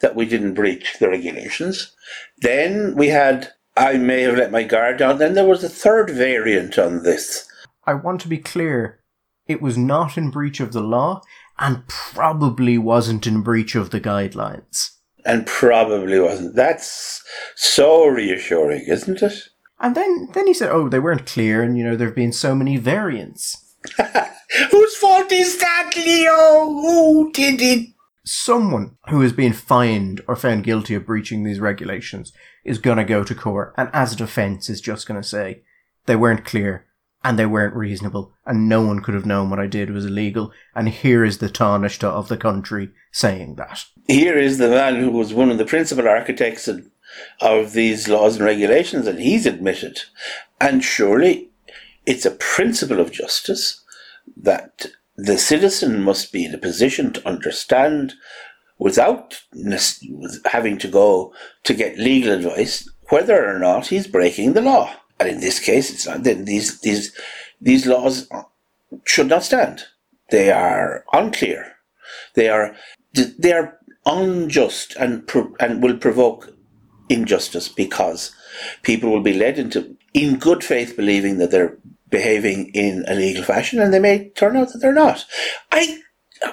[0.00, 1.94] that we didn't breach the regulations.
[2.38, 5.18] Then we had, I may have let my guard down.
[5.18, 7.48] Then there was a third variant on this.
[7.86, 9.00] I want to be clear.
[9.46, 11.22] It was not in breach of the law
[11.58, 14.90] and probably wasn't in breach of the guidelines.
[15.24, 16.54] And probably wasn't.
[16.54, 17.22] That's
[17.54, 19.48] so reassuring, isn't it?
[19.80, 22.32] And then, then he said, "Oh, they weren't clear, and you know there have been
[22.32, 23.74] so many variants."
[24.70, 26.64] Whose fault is that, Leo?
[26.70, 27.88] Who did it?
[28.24, 32.32] Someone who has been fined or found guilty of breaching these regulations
[32.64, 35.62] is going to go to court, and as a defence, is just going to say
[36.06, 36.85] they weren't clear
[37.26, 40.52] and they weren't reasonable, and no one could have known what I did was illegal.
[40.76, 43.84] And here is the Taoiseach of the country saying that.
[44.06, 46.68] Here is the man who was one of the principal architects
[47.40, 50.02] of these laws and regulations, and he's admitted.
[50.60, 51.50] And surely
[52.06, 53.82] it's a principle of justice
[54.36, 54.86] that
[55.16, 58.14] the citizen must be in a position to understand
[58.78, 59.42] without
[60.44, 61.34] having to go
[61.64, 64.94] to get legal advice whether or not he's breaking the law.
[65.18, 66.24] And in this case, it's not.
[66.24, 67.16] These these
[67.60, 68.28] these laws
[69.04, 69.84] should not stand.
[70.30, 71.74] They are unclear.
[72.34, 72.74] They are
[73.14, 75.28] they are unjust and
[75.60, 76.52] and will provoke
[77.08, 78.34] injustice because
[78.82, 81.76] people will be led into in good faith believing that they're
[82.10, 85.24] behaving in a legal fashion, and they may turn out that they're not.
[85.72, 85.98] I,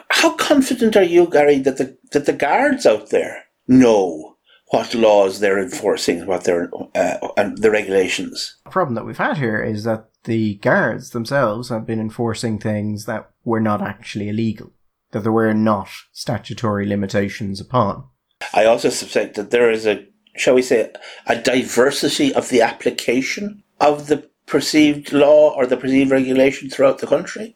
[0.09, 4.32] how confident are you, Gary, that the that the guards out there know
[4.73, 8.55] what laws they're enforcing, what they're uh, and the regulations.
[8.65, 13.05] The problem that we've had here is that the guards themselves have been enforcing things
[13.05, 14.71] that were not actually illegal,
[15.11, 18.05] that there were not statutory limitations upon.
[18.51, 20.07] I also suspect that there is a,
[20.37, 20.91] shall we say,
[21.27, 27.07] a diversity of the application of the perceived law or the perceived regulation throughout the
[27.07, 27.55] country.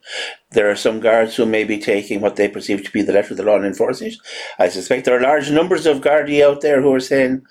[0.50, 3.34] There are some guards who may be taking what they perceive to be the letter
[3.34, 4.16] of the law and enforcing it.
[4.58, 7.44] I suspect there are large numbers of Gardaí out there who are saying,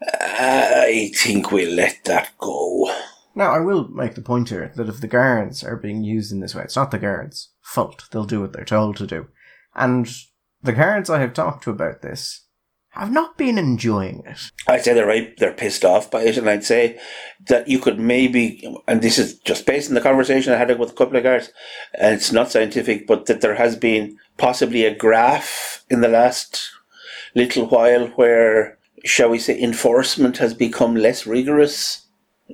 [0.00, 2.88] I think we'll let that go.
[3.34, 6.38] Now, I will make the point here that if the guards are being used in
[6.38, 8.04] this way, it's not the guards' fault.
[8.12, 9.26] They'll do what they're told to do.
[9.74, 10.08] And
[10.62, 12.43] the guards I have talked to about this
[12.94, 14.38] have not been enjoying it.
[14.66, 16.98] I'd say they're right, they're pissed off by it, and I'd say
[17.48, 20.90] that you could maybe, and this is just based on the conversation I had with
[20.90, 21.50] a couple of guys,
[21.98, 26.70] and it's not scientific, but that there has been possibly a graph in the last
[27.34, 32.06] little while where, shall we say, enforcement has become less rigorous,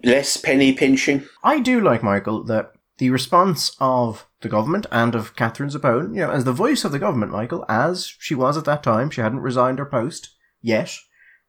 [0.02, 1.26] less penny pinching.
[1.44, 6.20] I do like, Michael, that the response of the government and of Katherine Zappone, you
[6.20, 9.20] know, as the voice of the government, Michael, as she was at that time, she
[9.20, 10.30] hadn't resigned her post
[10.62, 10.96] yet,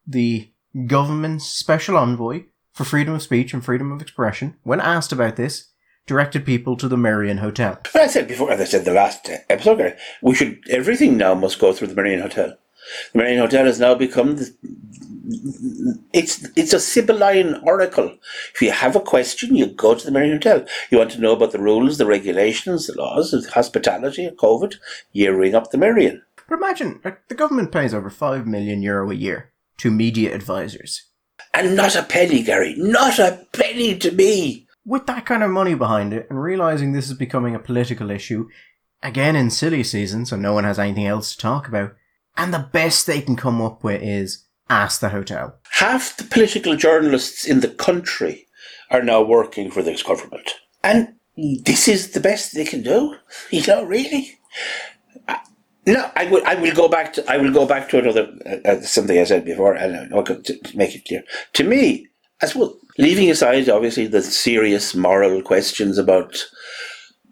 [0.05, 0.51] the
[0.87, 5.67] government's special envoy for freedom of speech and freedom of expression, when asked about this,
[6.07, 7.79] directed people to the Merrion Hotel.
[7.93, 11.59] But I said before, as I said the last episode, we should, everything now must
[11.59, 12.57] go through the Merrion Hotel.
[13.13, 14.53] The Merrion Hotel has now become the,
[16.13, 18.17] it's it's a Sibylline oracle.
[18.53, 20.65] If you have a question, you go to the Merrion Hotel.
[20.89, 24.75] You want to know about the rules, the regulations, the laws of hospitality, of COVID,
[25.11, 26.23] you ring up the Merrion.
[26.49, 31.07] But imagine, like, the government pays over 5 million euro a year to media advisors.
[31.53, 32.75] And not a penny, Gary.
[32.77, 34.67] Not a penny to me.
[34.85, 38.49] With that kind of money behind it, and realizing this is becoming a political issue,
[39.03, 41.95] again in silly season, so no one has anything else to talk about,
[42.37, 45.55] and the best they can come up with is ask the hotel.
[45.71, 48.47] Half the political journalists in the country
[48.89, 50.51] are now working for this government.
[50.83, 53.15] And this is the best they can do.
[53.51, 54.39] You know, really.
[55.87, 56.43] No, I will.
[56.45, 57.31] I will go back to.
[57.31, 60.59] I will go back to another uh, uh something I said before, and uh, to
[60.75, 62.07] make it clear to me
[62.41, 62.77] as well.
[62.99, 66.45] Leaving aside, obviously, the serious moral questions about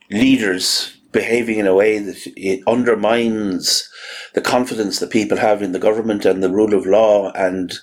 [0.09, 3.89] leaders behaving in a way that it undermines
[4.33, 7.73] the confidence that people have in the government and the rule of law and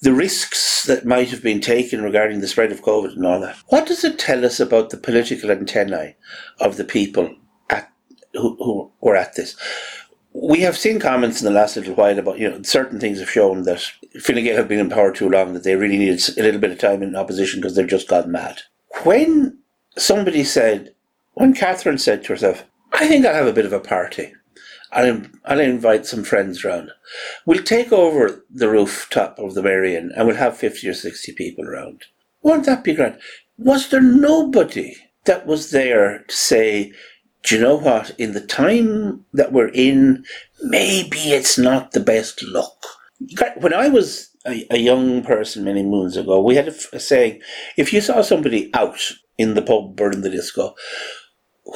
[0.00, 3.56] the risks that might have been taken regarding the spread of COVID and all that.
[3.68, 6.16] What does it tell us about the political antennae
[6.60, 7.34] of the people
[7.70, 7.90] at
[8.34, 9.56] who, who were at this?
[10.34, 13.30] We have seen comments in the last little while about, you know, certain things have
[13.30, 13.80] shown that
[14.20, 16.72] Fine Gael have been in power too long, that they really needed a little bit
[16.72, 18.62] of time in opposition because they've just gone mad.
[19.04, 19.58] When
[19.96, 20.94] somebody said,
[21.34, 24.32] when Katherine said to herself, I think I'll have a bit of a party.
[24.92, 26.90] I'll, I'll invite some friends round.
[27.46, 31.66] We'll take over the rooftop of the Merrion and we'll have 50 or 60 people
[31.66, 32.04] around.
[32.42, 33.18] Won't that be grand?
[33.56, 36.92] Was there nobody that was there to say,
[37.44, 38.10] do you know what?
[38.18, 40.24] In the time that we're in,
[40.62, 42.86] maybe it's not the best look.
[43.56, 47.40] When I was a, a young person many moons ago, we had a, a saying
[47.76, 50.74] if you saw somebody out in the pub or in the disco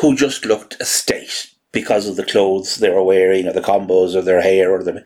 [0.00, 4.14] who just looked a state, because of the clothes they were wearing or the combos
[4.14, 5.04] or their hair or the,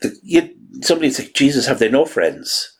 [0.00, 0.48] the you,
[0.80, 2.74] somebody say, Jesus, have they no friends?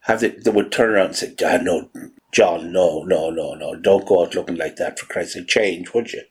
[0.00, 1.88] Have they, they would turn around and say, ah, no,
[2.32, 5.46] John, no, no, no, no, don't go out looking like that for Christ's sake.
[5.46, 6.22] Change, would you?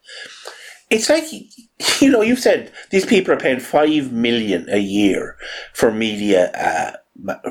[0.89, 1.23] It's like,
[2.01, 5.37] you know, you've said these people are paying five million a year
[5.71, 6.97] for media, uh,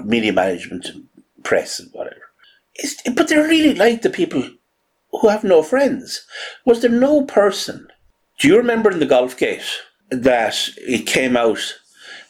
[0.05, 1.09] media management and
[1.45, 2.21] press and whatever.
[2.75, 4.49] It's, but they're really like the people
[5.21, 6.27] who have no friends.
[6.65, 7.89] Was there no person
[8.43, 11.79] do you remember in the Golf Gate that it came out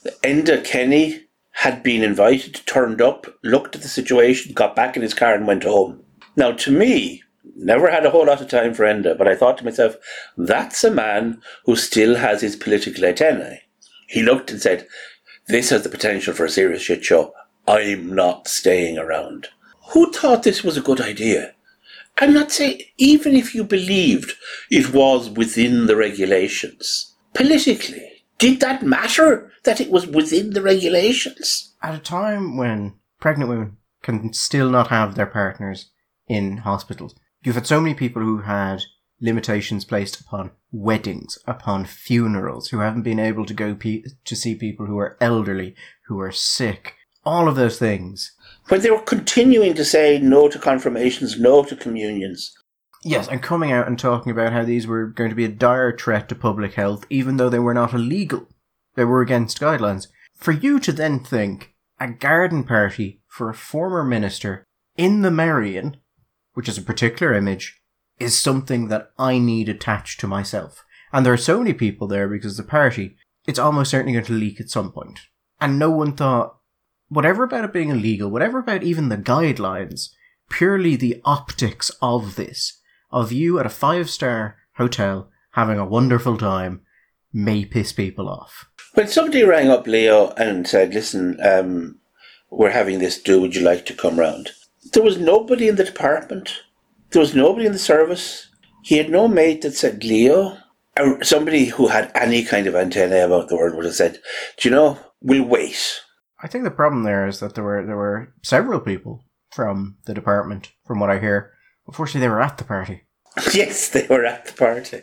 [0.03, 5.01] that Enda Kenny had been invited, turned up, looked at the situation, got back in
[5.01, 6.03] his car and went home?
[6.35, 7.23] Now, to me,
[7.55, 9.95] never had a whole lot of time for Enda, but I thought to myself,
[10.37, 13.61] that's a man who still has his political antennae.
[14.07, 14.87] He looked and said,
[15.47, 17.33] this has the potential for a serious shit show.
[17.67, 19.47] I'm not staying around.
[19.93, 21.55] Who thought this was a good idea?
[22.19, 24.33] I'm not saying, even if you believed
[24.69, 31.73] it was within the regulations, politically, did that matter that it was within the regulations?
[31.81, 35.89] At a time when pregnant women can still not have their partners
[36.27, 38.83] in hospitals, you've had so many people who had
[39.19, 44.53] limitations placed upon weddings, upon funerals, who haven't been able to go pe- to see
[44.53, 45.75] people who are elderly,
[46.07, 48.33] who are sick, all of those things
[48.69, 52.55] But they were continuing to say no to confirmations, no to communions.
[53.03, 55.95] Yes, and coming out and talking about how these were going to be a dire
[55.95, 58.47] threat to public health, even though they were not illegal.
[58.95, 60.07] They were against guidelines.
[60.35, 64.63] For you to then think a garden party for a former minister
[64.95, 65.97] in the Merrion,
[66.53, 67.81] which is a particular image,
[68.19, 70.85] is something that I need attached to myself.
[71.11, 74.33] And there are so many people there because the party, it's almost certainly going to
[74.33, 75.19] leak at some point.
[75.59, 76.57] And no one thought,
[77.13, 80.09] whatever about it being illegal, whatever about even the guidelines,
[80.49, 86.37] purely the optics of this, of you at a five star hotel having a wonderful
[86.37, 86.81] time,
[87.31, 88.65] may piss people off.
[88.93, 91.99] When somebody rang up Leo and said, listen, um,
[92.49, 94.51] we're having this do, would you like to come round?
[94.93, 96.63] There was nobody in the department.
[97.11, 98.49] There was nobody in the service.
[98.83, 100.57] He had no mate that said, Leo,
[101.21, 104.19] somebody who had any kind of antenna about the world would have said,
[104.57, 106.01] do you know, we'll wait.
[106.43, 110.13] I think the problem there is that there were there were several people from the
[110.13, 111.53] department, from what I hear.
[111.87, 113.03] Unfortunately, they were at the party.
[113.53, 115.01] yes, they were at the party.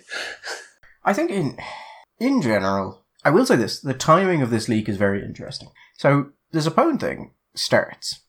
[1.02, 1.56] I think in
[2.18, 5.70] in general, I will say this: the timing of this leak is very interesting.
[5.96, 8.20] So the Zappone thing starts,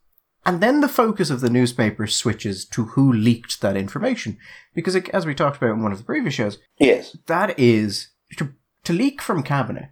[0.45, 4.37] and then the focus of the newspaper switches to who leaked that information,
[4.73, 8.07] because it, as we talked about in one of the previous shows, yes, that is
[8.37, 8.53] to,
[8.85, 9.89] to leak from cabinet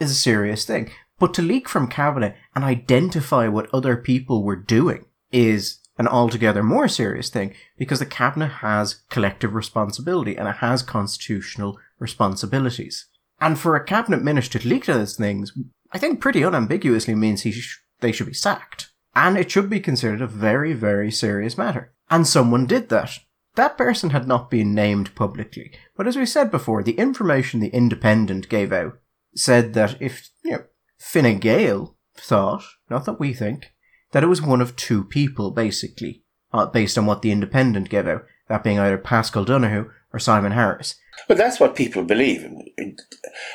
[0.00, 0.90] is a serious thing.
[1.18, 6.62] But to leak from cabinet and identify what other people were doing is an altogether
[6.62, 13.06] more serious thing because the cabinet has collective responsibility and it has constitutional responsibilities.
[13.40, 15.52] And for a cabinet minister to leak those things,
[15.92, 18.90] I think pretty unambiguously means he sh- they should be sacked.
[19.14, 21.92] And it should be considered a very, very serious matter.
[22.10, 23.18] And someone did that.
[23.56, 25.72] That person had not been named publicly.
[25.96, 28.98] But as we said before, the information the Independent gave out
[29.34, 30.64] said that if, you know,
[30.98, 33.72] Fine Gael thought, not that we think,
[34.12, 36.22] that it was one of two people, basically,
[36.52, 40.52] uh, based on what the Independent gave out, that being either Paschal Donohoe or Simon
[40.52, 40.96] Harris.
[41.26, 42.50] But that's what people believe.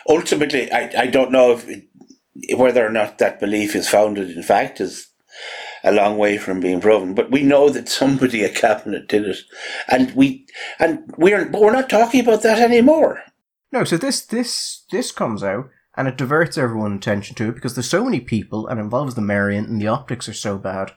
[0.07, 4.81] Ultimately, I, I don't know if whether or not that belief is founded in fact
[4.81, 5.07] is
[5.83, 7.13] a long way from being proven.
[7.13, 9.37] But we know that somebody at cabinet did it,
[9.87, 10.45] and we
[10.79, 13.21] and we're we're not talking about that anymore.
[13.71, 17.75] No, so this this this comes out and it diverts everyone's attention to it because
[17.75, 20.91] there's so many people and involves the Merrion and the optics are so bad.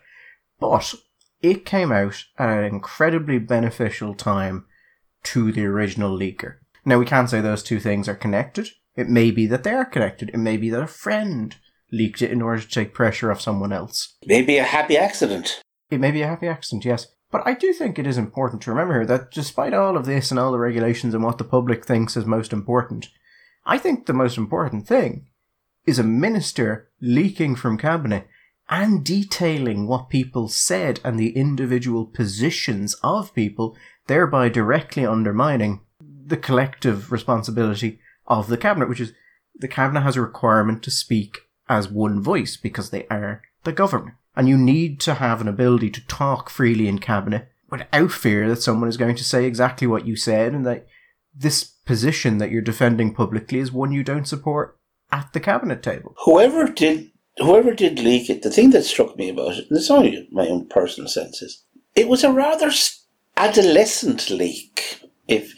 [0.58, 0.94] But
[1.42, 4.66] it came out at an incredibly beneficial time
[5.24, 6.56] to the original leaker.
[6.84, 8.70] Now we can't say those two things are connected.
[8.94, 10.30] It may be that they are connected.
[10.30, 11.54] It may be that a friend
[11.92, 14.16] leaked it in order to take pressure off someone else.
[14.24, 15.60] Maybe a happy accident.
[15.90, 17.08] It may be a happy accident, yes.
[17.30, 20.30] But I do think it is important to remember here that despite all of this
[20.30, 23.08] and all the regulations and what the public thinks is most important,
[23.66, 25.26] I think the most important thing
[25.86, 28.28] is a minister leaking from cabinet
[28.68, 36.36] and detailing what people said and the individual positions of people, thereby directly undermining the
[36.36, 39.12] collective responsibility of the cabinet, which is
[39.54, 41.38] the cabinet has a requirement to speak
[41.68, 44.14] as one voice because they are the government.
[44.36, 48.62] And you need to have an ability to talk freely in cabinet without fear that
[48.62, 50.86] someone is going to say exactly what you said and that
[51.36, 54.78] this position that you're defending publicly is one you don't support
[55.12, 56.14] at the cabinet table.
[56.24, 59.90] Whoever did whoever did leak it, the thing that struck me about it, and it's
[59.90, 61.62] only my own personal senses,
[61.94, 62.70] it was a rather
[63.36, 65.00] adolescent leak.
[65.28, 65.52] If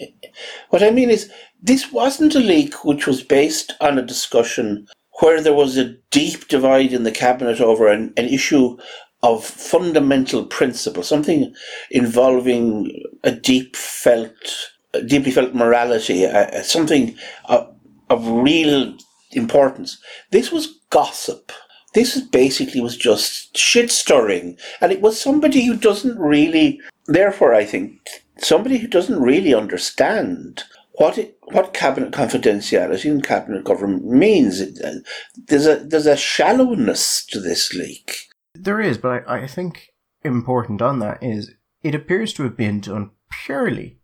[0.70, 1.31] what I mean is,
[1.62, 4.89] this wasn't a leak which was based on a discussion
[5.20, 8.76] where there was a deep divide in the cabinet over an, an issue
[9.22, 11.53] of fundamental principle, something
[11.91, 14.70] involving a deep felt,
[15.07, 17.75] deeply felt morality, uh, something of,
[18.11, 18.97] of real
[19.33, 19.99] importance.
[20.31, 21.53] This was gossip.
[21.95, 26.81] This basically was just shit stirring, and it was somebody who doesn't really.
[27.07, 27.99] Therefore, I think
[28.39, 34.61] somebody who doesn't really understand what it, what cabinet confidentiality and cabinet government means.
[34.61, 35.01] Uh,
[35.47, 38.29] there's a there's a shallowness to this leak.
[38.55, 39.89] There is, but I, I think
[40.23, 43.11] important on that is it appears to have been done
[43.45, 43.98] purely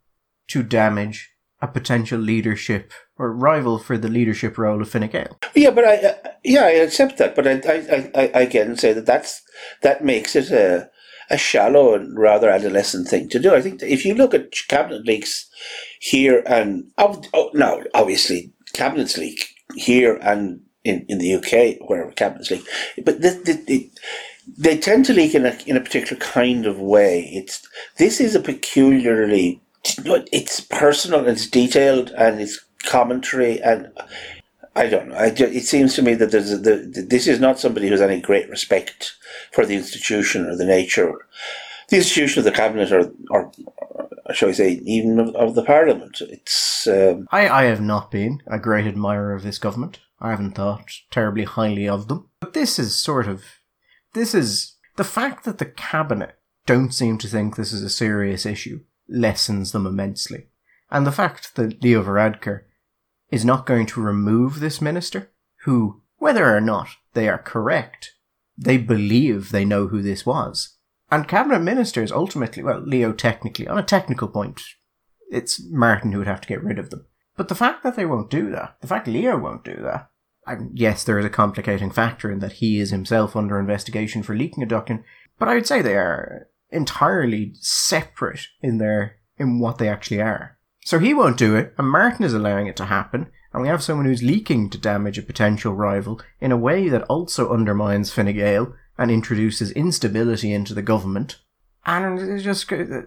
[0.48, 1.30] to damage
[1.60, 5.38] a potential leadership or rival for the leadership role of Fine Gael.
[5.54, 6.14] Yeah, but I uh,
[6.44, 9.42] yeah I accept that, but I I, I, I again say that that's
[9.82, 10.90] that makes it a
[11.30, 13.54] a shallow and rather adolescent thing to do.
[13.54, 15.48] I think if you look at cabinet leaks
[16.00, 22.10] here and oh, oh, no, obviously cabinets leak here and in, in the UK where
[22.12, 22.66] cabinets leak,
[23.04, 23.90] but the, the, the,
[24.58, 27.30] they tend to leak in a in a particular kind of way.
[27.32, 27.66] It's
[27.96, 29.62] this is a peculiarly
[30.32, 33.90] it's personal, it's detailed, and it's commentary and
[34.76, 35.14] I don't know.
[35.14, 38.00] I it seems to me that there's a, the, this is not somebody who has
[38.00, 39.14] any great respect
[39.52, 41.12] for the institution or the nature,
[41.90, 43.52] the institution of the cabinet, or, or
[44.34, 46.20] shall we say, even of, of the parliament.
[46.22, 46.88] It's.
[46.88, 50.00] Um, I, I have not been a great admirer of this government.
[50.20, 52.28] I haven't thought terribly highly of them.
[52.40, 53.44] But this is sort of.
[54.12, 54.72] This is.
[54.96, 59.72] The fact that the cabinet don't seem to think this is a serious issue lessens
[59.72, 60.48] them immensely.
[60.90, 62.62] And the fact that Leo Varadkar
[63.30, 65.30] is not going to remove this minister,
[65.64, 68.12] who, whether or not they are correct,
[68.56, 70.76] they believe they know who this was.
[71.10, 74.60] And cabinet ministers ultimately, well, Leo technically, on a technical point,
[75.30, 77.06] it's Martin who would have to get rid of them.
[77.36, 80.10] But the fact that they won't do that, the fact Leo won't do that,
[80.46, 84.36] and yes, there is a complicating factor in that he is himself under investigation for
[84.36, 85.06] leaking a document,
[85.38, 90.58] but I would say they are entirely separate in their in what they actually are.
[90.84, 93.82] So he won't do it, and Martin is allowing it to happen, and we have
[93.82, 98.34] someone who's leaking to damage a potential rival in a way that also undermines Fine
[98.34, 101.40] Gael and introduces instability into the government.
[101.86, 103.02] And just uh,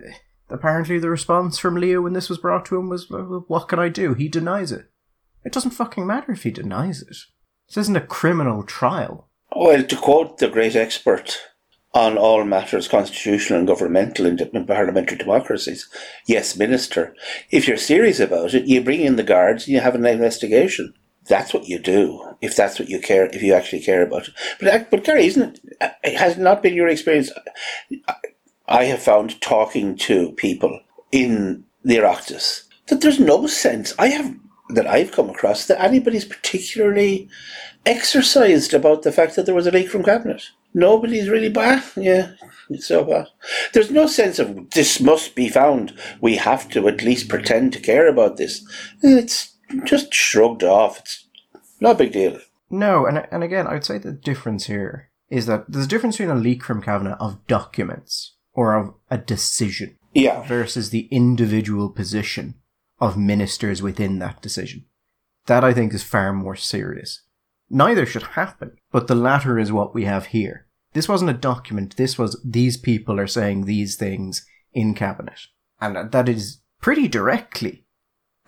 [0.49, 3.79] apparently the response from Leo when this was brought to him was, uh, "What can
[3.79, 4.89] I do?" He denies it.
[5.45, 7.15] It doesn't fucking matter if he denies it.
[7.67, 9.29] This isn't a criminal trial.
[9.55, 11.37] Well, to quote the great expert
[11.93, 15.89] on all matters constitutional and governmental in, parliamentary democracies.
[16.27, 17.15] Yes, Minister.
[17.49, 20.93] If you're serious about it, you bring in the guards and you have an investigation.
[21.27, 24.33] That's what you do if that's what you care, if you actually care about it.
[24.59, 25.75] But, uh, but Gary, isn't it?
[25.81, 27.31] Uh, it has not been your experience.
[28.67, 30.79] I have found talking to people
[31.11, 33.93] in the Oireachtas that there's no sense.
[33.97, 34.35] I have
[34.69, 37.29] that I've come across that anybody's particularly
[37.85, 40.43] exercised about the fact that there was a leak from cabinet
[40.77, 41.83] nobody's really bad.
[41.97, 42.31] Yeah,
[42.69, 43.27] it's so bad.
[43.73, 45.93] There's no sense of this must be found.
[46.21, 48.65] We have to at least pretend to care about this.
[49.01, 50.99] It's just shrugged off.
[50.99, 51.25] It's
[51.81, 52.39] not a big deal.
[52.69, 56.37] No, and and again, I'd say the difference here is that there's a difference between
[56.37, 60.41] a leak from cabinet of documents or of a decision Yeah.
[60.47, 62.55] versus the individual position
[62.99, 64.85] of ministers within that decision.
[65.47, 67.21] That I think is far more serious.
[67.69, 70.66] Neither should happen, but the latter is what we have here.
[70.97, 75.41] This wasn't a document, this was these people are saying these things in cabinet.
[75.79, 77.85] And that is pretty directly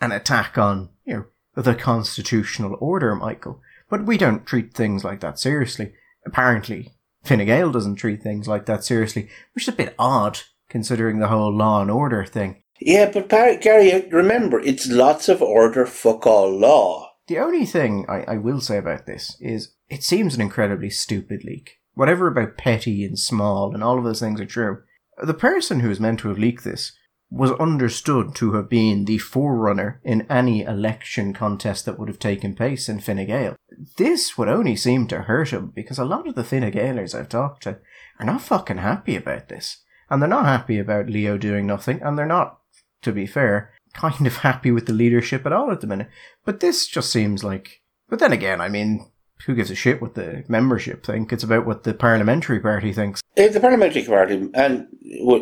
[0.00, 3.60] an attack on, you know, the constitutional order, Michael.
[3.88, 5.92] But we don't treat things like that seriously.
[6.26, 6.92] Apparently,
[7.22, 11.28] Fine Gael doesn't treat things like that seriously, which is a bit odd considering the
[11.28, 12.64] whole law and order thing.
[12.80, 17.12] Yeah, but Par- Gary, remember, it's lots of order, fuck all law.
[17.28, 21.44] The only thing I, I will say about this is it seems an incredibly stupid
[21.44, 21.76] leak.
[22.00, 24.84] Whatever about petty and small and all of those things are true.
[25.22, 26.92] The person who is meant to have leaked this
[27.30, 32.54] was understood to have been the forerunner in any election contest that would have taken
[32.54, 33.54] place in Fine Gael.
[33.98, 37.28] This would only seem to hurt him because a lot of the Fine Gaelers I've
[37.28, 37.80] talked to
[38.18, 39.82] are not fucking happy about this.
[40.08, 42.60] And they're not happy about Leo doing nothing, and they're not,
[43.02, 46.08] to be fair, kind of happy with the leadership at all at the minute.
[46.46, 47.82] But this just seems like.
[48.08, 49.10] But then again, I mean,
[49.46, 51.32] who gives a shit what the membership think?
[51.32, 53.20] It's about what the parliamentary party thinks.
[53.36, 54.86] Uh, The parliamentary party and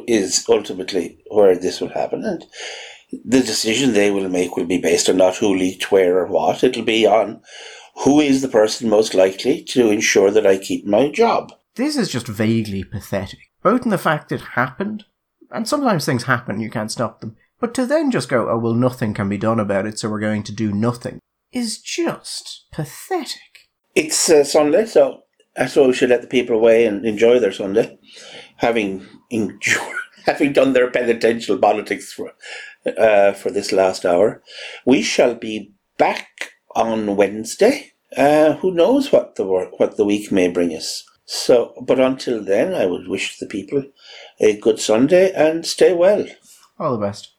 [0.07, 2.45] is ultimately where this will happen, and
[3.25, 6.63] the decision they will make will be based on not who leaked where or what.
[6.63, 7.41] It'll be on
[8.05, 11.53] who is the person most likely to ensure that I keep my job.
[11.75, 13.41] This is just vaguely pathetic.
[13.63, 15.05] Both in the fact it happened,
[15.51, 18.75] and sometimes things happen, you can't stop them, but to then just go, oh, well,
[18.75, 21.19] nothing can be done about it, so we're going to do nothing,
[21.53, 23.41] is just pathetic.
[23.99, 25.25] It's uh, Sunday, so
[25.57, 27.99] I suppose we should let the people away and enjoy their Sunday,
[28.59, 29.91] having enjoy,
[30.25, 32.33] having done their penitential politics for
[32.97, 34.41] uh, for this last hour.
[34.87, 36.29] We shall be back
[36.77, 37.95] on Wednesday.
[38.17, 41.03] Uh, who knows what the wor- what the week may bring us?
[41.25, 43.83] So, but until then, I would wish the people
[44.39, 46.25] a good Sunday and stay well.
[46.79, 47.35] All the best.